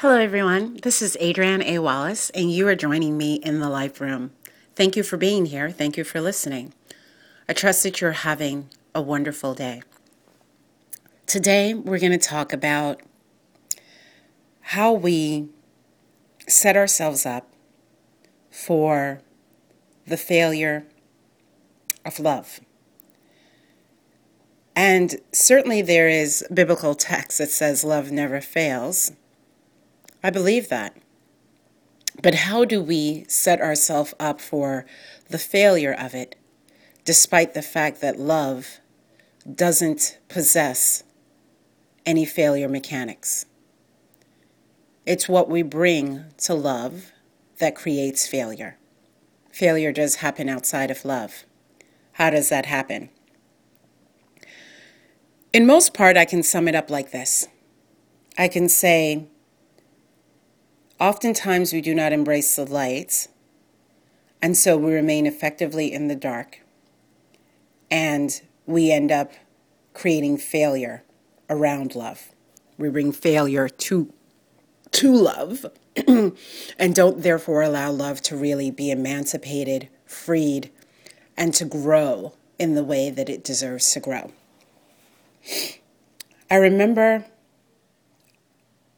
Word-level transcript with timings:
Hello, 0.00 0.18
everyone. 0.18 0.78
This 0.82 1.00
is 1.00 1.16
Adrienne 1.22 1.62
A. 1.62 1.78
Wallace, 1.78 2.28
and 2.34 2.52
you 2.52 2.68
are 2.68 2.74
joining 2.74 3.16
me 3.16 3.36
in 3.36 3.60
the 3.60 3.70
Life 3.70 3.98
Room. 3.98 4.30
Thank 4.74 4.94
you 4.94 5.02
for 5.02 5.16
being 5.16 5.46
here. 5.46 5.70
Thank 5.70 5.96
you 5.96 6.04
for 6.04 6.20
listening. 6.20 6.74
I 7.48 7.54
trust 7.54 7.82
that 7.82 7.98
you're 8.02 8.12
having 8.12 8.68
a 8.94 9.00
wonderful 9.00 9.54
day. 9.54 9.80
Today, 11.26 11.72
we're 11.72 11.98
going 11.98 12.12
to 12.12 12.18
talk 12.18 12.52
about 12.52 13.00
how 14.60 14.92
we 14.92 15.48
set 16.46 16.76
ourselves 16.76 17.24
up 17.24 17.48
for 18.50 19.22
the 20.06 20.18
failure 20.18 20.84
of 22.04 22.20
love. 22.20 22.60
And 24.76 25.22
certainly 25.32 25.80
there 25.80 26.10
is 26.10 26.44
biblical 26.52 26.94
text 26.94 27.38
that 27.38 27.48
says 27.48 27.82
love 27.82 28.10
never 28.10 28.42
fails. 28.42 29.12
I 30.26 30.30
believe 30.30 30.70
that. 30.70 30.96
But 32.20 32.34
how 32.34 32.64
do 32.64 32.82
we 32.82 33.26
set 33.28 33.60
ourselves 33.60 34.12
up 34.18 34.40
for 34.40 34.84
the 35.28 35.38
failure 35.38 35.92
of 35.92 36.16
it, 36.16 36.34
despite 37.04 37.54
the 37.54 37.62
fact 37.62 38.00
that 38.00 38.18
love 38.18 38.80
doesn't 39.48 40.18
possess 40.28 41.04
any 42.04 42.24
failure 42.24 42.68
mechanics? 42.68 43.46
It's 45.06 45.28
what 45.28 45.48
we 45.48 45.62
bring 45.62 46.24
to 46.38 46.54
love 46.54 47.12
that 47.60 47.76
creates 47.76 48.26
failure. 48.26 48.78
Failure 49.52 49.92
does 49.92 50.16
happen 50.16 50.48
outside 50.48 50.90
of 50.90 51.04
love. 51.04 51.44
How 52.14 52.30
does 52.30 52.48
that 52.48 52.66
happen? 52.66 53.10
In 55.52 55.66
most 55.66 55.94
part, 55.94 56.16
I 56.16 56.24
can 56.24 56.42
sum 56.42 56.66
it 56.66 56.74
up 56.74 56.90
like 56.90 57.12
this 57.12 57.46
I 58.36 58.48
can 58.48 58.68
say, 58.68 59.28
oftentimes 61.00 61.72
we 61.72 61.80
do 61.80 61.94
not 61.94 62.12
embrace 62.12 62.56
the 62.56 62.64
light, 62.64 63.28
and 64.40 64.56
so 64.56 64.76
we 64.76 64.92
remain 64.92 65.26
effectively 65.26 65.92
in 65.92 66.08
the 66.08 66.16
dark, 66.16 66.60
and 67.90 68.42
we 68.66 68.90
end 68.90 69.10
up 69.10 69.32
creating 69.94 70.38
failure 70.38 71.02
around 71.48 71.94
love. 71.94 72.32
We 72.78 72.88
bring 72.90 73.12
failure 73.12 73.68
to 73.68 74.12
to 74.92 75.12
love 75.12 75.66
and 76.06 76.94
don't 76.94 77.22
therefore 77.22 77.62
allow 77.62 77.90
love 77.90 78.22
to 78.22 78.36
really 78.36 78.70
be 78.70 78.90
emancipated, 78.90 79.88
freed, 80.06 80.70
and 81.36 81.52
to 81.54 81.64
grow 81.64 82.34
in 82.58 82.74
the 82.74 82.84
way 82.84 83.10
that 83.10 83.28
it 83.28 83.44
deserves 83.44 83.92
to 83.92 84.00
grow. 84.00 84.32
I 86.50 86.56
remember 86.56 87.26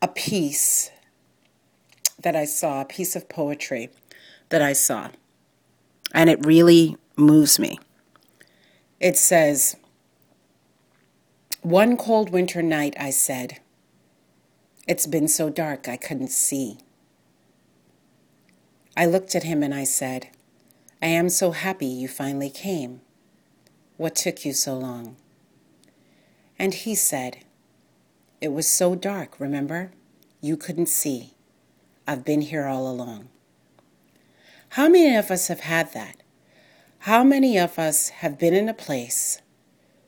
a 0.00 0.08
piece 0.08 0.90
that 2.22 2.36
I 2.36 2.44
saw, 2.44 2.80
a 2.80 2.84
piece 2.84 3.14
of 3.14 3.28
poetry 3.28 3.90
that 4.48 4.62
I 4.62 4.72
saw, 4.72 5.10
and 6.14 6.28
it 6.30 6.44
really 6.44 6.96
moves 7.16 7.58
me. 7.58 7.78
It 9.00 9.16
says, 9.16 9.76
One 11.62 11.96
cold 11.96 12.30
winter 12.30 12.62
night, 12.62 12.94
I 12.98 13.10
said, 13.10 13.60
It's 14.86 15.06
been 15.06 15.28
so 15.28 15.50
dark 15.50 15.88
I 15.88 15.96
couldn't 15.96 16.30
see. 16.30 16.78
I 18.96 19.06
looked 19.06 19.34
at 19.34 19.44
him 19.44 19.62
and 19.62 19.74
I 19.74 19.84
said, 19.84 20.28
I 21.00 21.06
am 21.06 21.28
so 21.28 21.50
happy 21.50 21.86
you 21.86 22.08
finally 22.08 22.50
came. 22.50 23.00
What 23.96 24.14
took 24.14 24.44
you 24.44 24.52
so 24.52 24.76
long? 24.76 25.16
And 26.58 26.74
he 26.74 26.94
said, 26.94 27.38
It 28.40 28.52
was 28.52 28.68
so 28.68 28.94
dark, 28.94 29.40
remember? 29.40 29.92
You 30.40 30.56
couldn't 30.56 30.86
see. 30.86 31.34
I've 32.06 32.24
been 32.24 32.40
here 32.40 32.66
all 32.66 32.90
along. 32.90 33.28
How 34.70 34.88
many 34.88 35.14
of 35.16 35.30
us 35.30 35.48
have 35.48 35.60
had 35.60 35.92
that? 35.92 36.22
How 37.00 37.22
many 37.22 37.58
of 37.58 37.78
us 37.78 38.08
have 38.08 38.38
been 38.38 38.54
in 38.54 38.68
a 38.68 38.74
place 38.74 39.40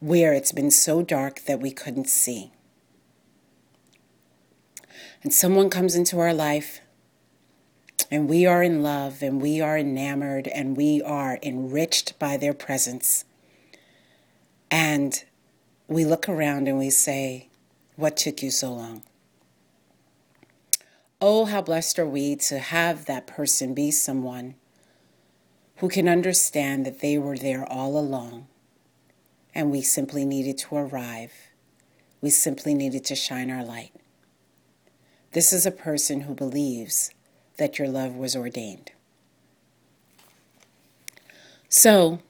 where 0.00 0.32
it's 0.32 0.52
been 0.52 0.70
so 0.70 1.02
dark 1.02 1.40
that 1.42 1.60
we 1.60 1.70
couldn't 1.70 2.08
see? 2.08 2.52
And 5.22 5.32
someone 5.32 5.70
comes 5.70 5.94
into 5.94 6.18
our 6.18 6.34
life 6.34 6.80
and 8.10 8.28
we 8.28 8.46
are 8.46 8.62
in 8.62 8.82
love 8.82 9.22
and 9.22 9.40
we 9.40 9.60
are 9.60 9.76
enamored 9.76 10.48
and 10.48 10.76
we 10.76 11.02
are 11.02 11.38
enriched 11.42 12.18
by 12.18 12.36
their 12.36 12.54
presence. 12.54 13.24
And 14.70 15.24
we 15.88 16.04
look 16.04 16.28
around 16.28 16.68
and 16.68 16.78
we 16.78 16.90
say, 16.90 17.48
What 17.96 18.16
took 18.16 18.42
you 18.42 18.50
so 18.50 18.72
long? 18.72 19.02
Oh, 21.20 21.46
how 21.46 21.62
blessed 21.62 21.98
are 21.98 22.06
we 22.06 22.36
to 22.36 22.60
have 22.60 23.06
that 23.06 23.26
person 23.26 23.74
be 23.74 23.90
someone 23.90 24.54
who 25.78 25.88
can 25.88 26.08
understand 26.08 26.86
that 26.86 27.00
they 27.00 27.18
were 27.18 27.36
there 27.36 27.64
all 27.64 27.98
along 27.98 28.46
and 29.52 29.72
we 29.72 29.82
simply 29.82 30.24
needed 30.24 30.56
to 30.58 30.76
arrive. 30.76 31.32
We 32.20 32.30
simply 32.30 32.72
needed 32.72 33.04
to 33.06 33.16
shine 33.16 33.50
our 33.50 33.64
light. 33.64 33.92
This 35.32 35.52
is 35.52 35.66
a 35.66 35.72
person 35.72 36.22
who 36.22 36.34
believes 36.34 37.10
that 37.56 37.80
your 37.80 37.88
love 37.88 38.14
was 38.14 38.36
ordained. 38.36 38.92
So, 41.68 42.20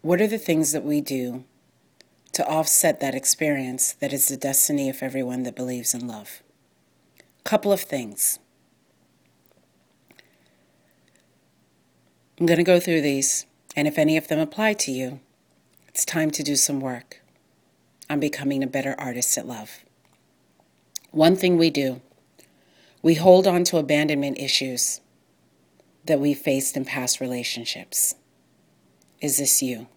what 0.00 0.22
are 0.22 0.26
the 0.26 0.38
things 0.38 0.72
that 0.72 0.84
we 0.84 1.02
do 1.02 1.44
to 2.32 2.46
offset 2.46 3.00
that 3.00 3.14
experience 3.14 3.92
that 3.92 4.12
is 4.12 4.28
the 4.28 4.38
destiny 4.38 4.88
of 4.88 5.02
everyone 5.02 5.42
that 5.42 5.54
believes 5.54 5.92
in 5.92 6.08
love? 6.08 6.42
Couple 7.44 7.72
of 7.72 7.82
things. 7.82 8.38
I'm 12.40 12.46
going 12.46 12.58
to 12.58 12.64
go 12.64 12.80
through 12.80 13.02
these, 13.02 13.44
and 13.76 13.86
if 13.86 13.98
any 13.98 14.16
of 14.16 14.28
them 14.28 14.38
apply 14.38 14.72
to 14.74 14.90
you, 14.90 15.20
it's 15.86 16.06
time 16.06 16.30
to 16.32 16.42
do 16.42 16.56
some 16.56 16.80
work 16.80 17.20
on 18.08 18.18
becoming 18.18 18.62
a 18.62 18.66
better 18.66 18.94
artist 18.98 19.36
at 19.36 19.46
love. 19.46 19.84
One 21.10 21.36
thing 21.36 21.58
we 21.58 21.70
do 21.70 22.00
we 23.02 23.14
hold 23.14 23.46
on 23.46 23.64
to 23.64 23.76
abandonment 23.76 24.38
issues 24.38 25.02
that 26.06 26.20
we 26.20 26.32
faced 26.32 26.74
in 26.74 26.86
past 26.86 27.20
relationships. 27.20 28.14
Is 29.20 29.36
this 29.36 29.62
you? 29.62 29.88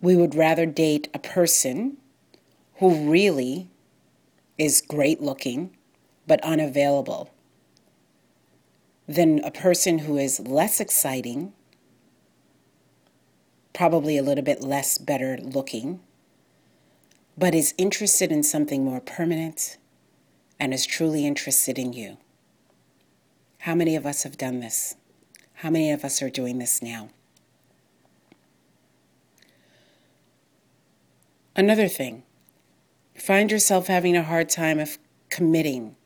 We 0.00 0.16
would 0.16 0.34
rather 0.34 0.66
date 0.66 1.08
a 1.14 1.20
person 1.20 1.98
who 2.78 3.10
really 3.10 3.68
is 4.56 4.80
great 4.80 5.20
looking 5.20 5.76
but 6.26 6.42
unavailable 6.44 7.30
than 9.08 9.42
a 9.42 9.50
person 9.50 10.00
who 10.00 10.18
is 10.18 10.38
less 10.38 10.80
exciting, 10.80 11.52
probably 13.72 14.18
a 14.18 14.22
little 14.22 14.44
bit 14.44 14.62
less 14.62 14.98
better 14.98 15.38
looking, 15.40 16.00
but 17.36 17.54
is 17.54 17.74
interested 17.78 18.30
in 18.30 18.42
something 18.42 18.84
more 18.84 19.00
permanent 19.00 19.78
and 20.60 20.74
is 20.74 20.84
truly 20.84 21.26
interested 21.26 21.78
in 21.78 21.92
you. 21.92 22.18
How 23.60 23.74
many 23.74 23.96
of 23.96 24.04
us 24.04 24.24
have 24.24 24.36
done 24.36 24.60
this? 24.60 24.96
How 25.54 25.70
many 25.70 25.90
of 25.90 26.04
us 26.04 26.20
are 26.20 26.30
doing 26.30 26.58
this 26.58 26.82
now? 26.82 27.08
Another 31.56 31.88
thing, 31.88 32.22
find 33.18 33.50
yourself 33.50 33.86
having 33.86 34.16
a 34.16 34.22
hard 34.22 34.48
time 34.48 34.78
of 34.78 34.98
committing. 35.30 35.96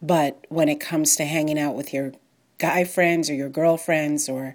But 0.00 0.44
when 0.48 0.68
it 0.68 0.78
comes 0.78 1.16
to 1.16 1.24
hanging 1.24 1.58
out 1.58 1.74
with 1.74 1.92
your 1.92 2.12
guy 2.58 2.84
friends 2.84 3.28
or 3.28 3.34
your 3.34 3.48
girlfriends 3.48 4.28
or 4.28 4.54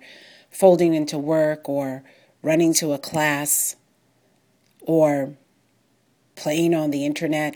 folding 0.50 0.94
into 0.94 1.18
work 1.18 1.68
or 1.68 2.04
running 2.42 2.74
to 2.76 2.94
a 2.94 2.98
class, 2.98 3.75
or 4.84 5.34
playing 6.36 6.74
on 6.74 6.92
the 6.92 7.06
internet, 7.06 7.56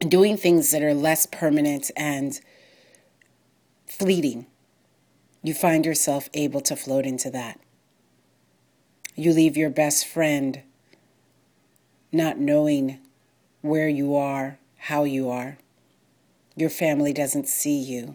doing 0.00 0.36
things 0.36 0.70
that 0.70 0.82
are 0.82 0.94
less 0.94 1.26
permanent 1.26 1.90
and 1.96 2.40
fleeting, 3.86 4.46
you 5.42 5.54
find 5.54 5.86
yourself 5.86 6.28
able 6.34 6.60
to 6.60 6.76
float 6.76 7.06
into 7.06 7.30
that. 7.30 7.58
You 9.18 9.32
leave 9.32 9.56
your 9.56 9.68
best 9.68 10.06
friend 10.06 10.62
not 12.12 12.38
knowing 12.38 13.00
where 13.62 13.88
you 13.88 14.14
are, 14.14 14.60
how 14.76 15.02
you 15.02 15.28
are. 15.28 15.58
Your 16.54 16.70
family 16.70 17.12
doesn't 17.12 17.48
see 17.48 17.76
you. 17.76 18.14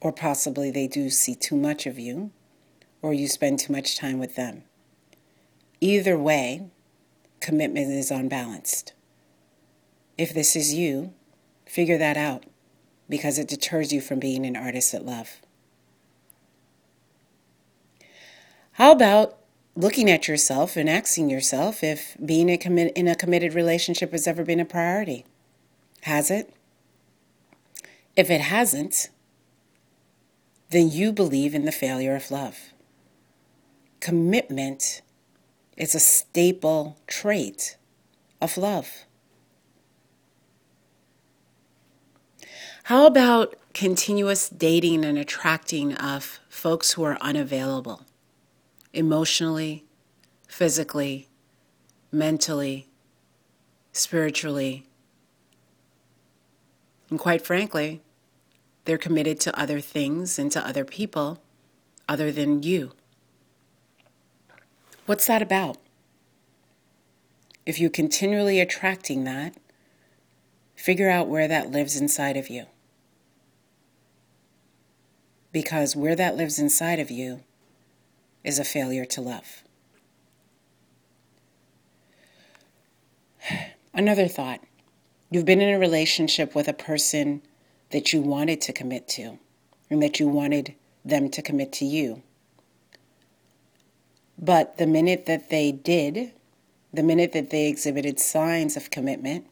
Or 0.00 0.12
possibly 0.12 0.70
they 0.70 0.86
do 0.86 1.10
see 1.10 1.34
too 1.34 1.56
much 1.56 1.84
of 1.84 1.98
you 1.98 2.30
or 3.02 3.12
you 3.12 3.26
spend 3.26 3.58
too 3.58 3.72
much 3.72 3.98
time 3.98 4.20
with 4.20 4.36
them. 4.36 4.62
Either 5.80 6.16
way, 6.16 6.70
commitment 7.40 7.90
is 7.90 8.12
unbalanced. 8.12 8.92
If 10.16 10.32
this 10.32 10.54
is 10.54 10.74
you, 10.74 11.12
figure 11.66 11.98
that 11.98 12.16
out 12.16 12.44
because 13.08 13.36
it 13.36 13.48
deters 13.48 13.92
you 13.92 14.00
from 14.00 14.20
being 14.20 14.46
an 14.46 14.54
artist 14.54 14.94
at 14.94 15.04
love. 15.04 15.40
How 18.74 18.90
about 18.90 19.38
looking 19.76 20.10
at 20.10 20.26
yourself 20.26 20.76
and 20.76 20.90
asking 20.90 21.30
yourself 21.30 21.84
if 21.84 22.16
being 22.24 22.50
a 22.50 22.58
commi- 22.58 22.92
in 22.96 23.06
a 23.06 23.14
committed 23.14 23.54
relationship 23.54 24.10
has 24.10 24.26
ever 24.26 24.42
been 24.42 24.58
a 24.58 24.64
priority? 24.64 25.24
Has 26.02 26.28
it? 26.28 26.52
If 28.16 28.30
it 28.30 28.40
hasn't, 28.40 29.10
then 30.70 30.90
you 30.90 31.12
believe 31.12 31.54
in 31.54 31.66
the 31.66 31.72
failure 31.72 32.16
of 32.16 32.32
love. 32.32 32.72
Commitment 34.00 35.02
is 35.76 35.94
a 35.94 36.00
staple 36.00 36.98
trait 37.06 37.76
of 38.42 38.58
love. 38.58 39.04
How 42.84 43.06
about 43.06 43.54
continuous 43.72 44.48
dating 44.48 45.04
and 45.04 45.16
attracting 45.16 45.94
of 45.94 46.40
folks 46.48 46.94
who 46.94 47.04
are 47.04 47.18
unavailable 47.20 48.04
emotionally, 48.94 49.84
physically, 50.48 51.28
mentally, 52.10 52.88
spiritually? 53.92 54.86
And 57.10 57.18
quite 57.18 57.44
frankly, 57.44 58.02
they're 58.84 58.98
committed 58.98 59.40
to 59.40 59.58
other 59.58 59.80
things 59.80 60.38
and 60.38 60.50
to 60.52 60.66
other 60.66 60.84
people 60.84 61.42
other 62.08 62.30
than 62.30 62.62
you. 62.62 62.92
What's 65.06 65.26
that 65.26 65.42
about? 65.42 65.78
If 67.66 67.78
you're 67.78 67.90
continually 67.90 68.60
attracting 68.60 69.24
that, 69.24 69.54
figure 70.76 71.10
out 71.10 71.28
where 71.28 71.48
that 71.48 71.70
lives 71.70 71.98
inside 71.98 72.36
of 72.36 72.48
you. 72.48 72.66
Because 75.52 75.96
where 75.96 76.16
that 76.16 76.36
lives 76.36 76.58
inside 76.58 76.98
of 76.98 77.10
you 77.10 77.40
is 78.44 78.58
a 78.58 78.64
failure 78.64 79.06
to 79.06 79.20
love. 79.20 79.64
Another 83.94 84.28
thought 84.28 84.60
you've 85.30 85.44
been 85.44 85.60
in 85.60 85.74
a 85.74 85.78
relationship 85.78 86.54
with 86.54 86.68
a 86.68 86.72
person 86.72 87.42
that 87.90 88.12
you 88.12 88.20
wanted 88.20 88.60
to 88.60 88.72
commit 88.72 89.08
to 89.08 89.38
and 89.90 90.02
that 90.02 90.20
you 90.20 90.28
wanted 90.28 90.74
them 91.04 91.28
to 91.30 91.42
commit 91.42 91.72
to 91.72 91.84
you. 91.84 92.22
But 94.38 94.78
the 94.78 94.86
minute 94.86 95.26
that 95.26 95.50
they 95.50 95.72
did, 95.72 96.32
the 96.92 97.02
minute 97.02 97.32
that 97.32 97.50
they 97.50 97.68
exhibited 97.68 98.18
signs 98.18 98.76
of 98.76 98.90
commitment, 98.90 99.46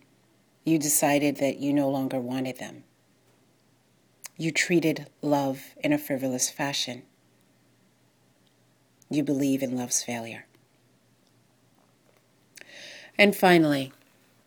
you 0.65 0.79
decided 0.79 1.37
that 1.37 1.59
you 1.59 1.73
no 1.73 1.89
longer 1.89 2.21
wanted 2.21 2.59
them. 2.59 2.85
You 4.37 4.51
treated 4.51 5.09
love 5.21 5.75
in 5.83 5.93
a 5.93 5.99
frivolous 5.99 6.51
fashion. 6.51 7.03
You 9.13 9.23
believe 9.23 9.63
in 9.63 9.77
love's 9.77 10.03
failure. 10.03 10.47
And 13.19 13.37
finally, 13.37 13.93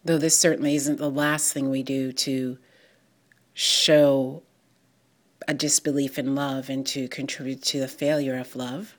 though 0.04 0.18
this 0.18 0.40
certainly 0.40 0.76
isn't 0.76 0.98
the 0.98 1.10
last 1.10 1.54
thing 1.54 1.70
we 1.70 1.84
do 1.84 2.12
to 2.12 2.58
show 3.54 4.42
a 5.48 5.54
disbelief 5.54 6.18
in 6.18 6.34
love 6.34 6.70
and 6.70 6.86
to 6.88 7.08
contribute 7.08 7.62
to 7.62 7.80
the 7.80 7.88
failure 7.88 8.40
of 8.40 8.56
love, 8.56 8.96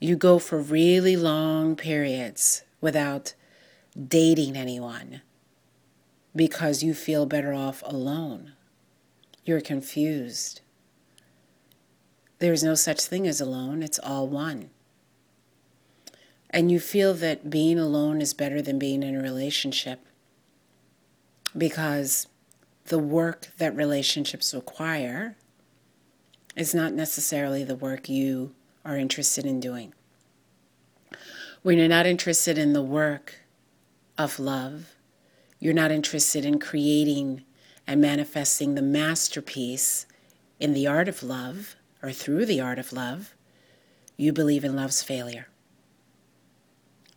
you 0.00 0.16
go 0.16 0.38
for 0.38 0.58
really 0.58 1.16
long 1.16 1.76
periods 1.76 2.62
without 2.80 3.34
dating 4.08 4.56
anyone 4.56 5.20
because 6.34 6.82
you 6.82 6.94
feel 6.94 7.26
better 7.26 7.52
off 7.52 7.82
alone. 7.84 8.52
You're 9.44 9.60
confused. 9.60 10.62
There's 12.40 12.64
no 12.64 12.74
such 12.74 13.02
thing 13.02 13.28
as 13.28 13.40
alone, 13.40 13.82
it's 13.82 13.98
all 13.98 14.26
one. 14.26 14.70
And 16.48 16.70
you 16.70 16.80
feel 16.80 17.14
that 17.14 17.50
being 17.50 17.78
alone 17.78 18.20
is 18.20 18.34
better 18.34 18.60
than 18.60 18.78
being 18.78 19.02
in 19.02 19.14
a 19.14 19.22
relationship 19.22 20.00
because 21.56 22.26
the 22.86 22.98
work 22.98 23.48
that 23.58 23.76
relationships 23.76 24.54
require 24.54 25.36
is 26.56 26.74
not 26.74 26.94
necessarily 26.94 27.62
the 27.62 27.76
work 27.76 28.08
you 28.08 28.54
are 28.86 28.96
interested 28.96 29.44
in 29.44 29.60
doing. 29.60 29.92
When 31.62 31.76
you're 31.76 31.88
not 31.88 32.06
interested 32.06 32.56
in 32.56 32.72
the 32.72 32.82
work 32.82 33.34
of 34.16 34.38
love, 34.38 34.94
you're 35.58 35.74
not 35.74 35.90
interested 35.90 36.46
in 36.46 36.58
creating 36.58 37.44
and 37.86 38.00
manifesting 38.00 38.74
the 38.74 38.82
masterpiece 38.82 40.06
in 40.58 40.72
the 40.72 40.86
art 40.86 41.06
of 41.06 41.22
love 41.22 41.76
or 42.02 42.12
through 42.12 42.46
the 42.46 42.60
art 42.60 42.78
of 42.78 42.92
love, 42.92 43.34
you 44.16 44.32
believe 44.32 44.64
in 44.64 44.76
love's 44.76 45.02
failure. 45.02 45.48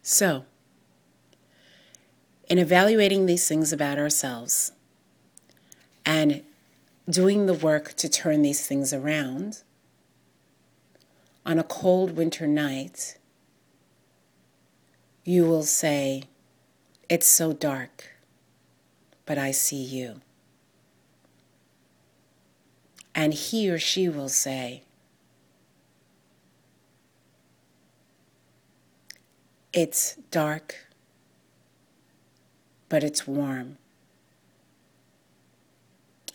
So, 0.01 0.45
in 2.49 2.57
evaluating 2.57 3.25
these 3.25 3.47
things 3.47 3.71
about 3.71 3.97
ourselves 3.97 4.73
and 6.05 6.43
doing 7.09 7.45
the 7.45 7.53
work 7.53 7.93
to 7.93 8.09
turn 8.09 8.41
these 8.41 8.65
things 8.67 8.93
around, 8.93 9.63
on 11.45 11.59
a 11.59 11.63
cold 11.63 12.15
winter 12.15 12.47
night, 12.47 13.17
you 15.23 15.45
will 15.45 15.63
say, 15.63 16.23
It's 17.09 17.27
so 17.27 17.53
dark, 17.53 18.15
but 19.25 19.37
I 19.37 19.51
see 19.51 19.81
you. 19.81 20.21
And 23.23 23.33
he 23.33 23.69
or 23.69 23.79
she 23.79 24.09
will 24.09 24.27
say, 24.27 24.83
It's 29.71 30.15
dark, 30.29 30.87
but 32.89 33.01
it's 33.01 33.25
warm. 33.25 33.77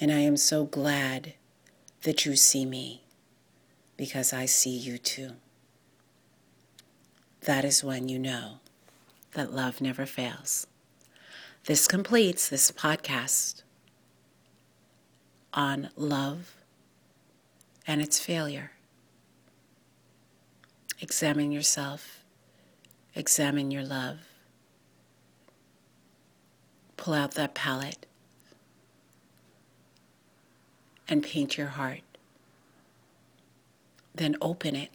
And 0.00 0.10
I 0.10 0.20
am 0.20 0.38
so 0.38 0.64
glad 0.64 1.34
that 2.04 2.24
you 2.24 2.34
see 2.36 2.64
me 2.64 3.02
because 3.98 4.32
I 4.32 4.46
see 4.46 4.74
you 4.74 4.96
too. 4.96 5.32
That 7.42 7.66
is 7.66 7.84
when 7.84 8.08
you 8.08 8.18
know 8.18 8.60
that 9.32 9.52
love 9.52 9.82
never 9.82 10.06
fails. 10.06 10.66
This 11.66 11.86
completes 11.86 12.48
this 12.48 12.70
podcast 12.70 13.62
on 15.52 15.90
love 15.94 16.57
and 17.88 18.00
its 18.00 18.20
failure. 18.20 18.70
Examine 21.00 21.50
yourself, 21.50 22.22
examine 23.14 23.72
your 23.72 23.82
love. 23.82 24.18
Pull 26.96 27.14
out 27.14 27.32
that 27.34 27.54
palette 27.54 28.06
and 31.08 31.22
paint 31.22 31.56
your 31.56 31.68
heart. 31.68 32.02
Then 34.14 34.36
open 34.40 34.76
it 34.76 34.90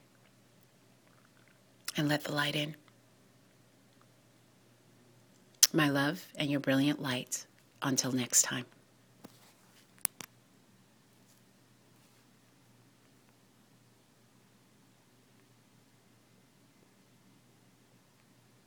and 1.98 2.08
let 2.08 2.24
the 2.26 2.34
light 2.34 2.56
in 2.56 2.76
my 5.76 5.90
love, 5.90 6.28
and 6.36 6.52
your 6.52 6.60
brilliant 6.60 7.02
light. 7.02 7.48
Until 7.82 8.12
next 8.12 8.44
time. 8.44 8.66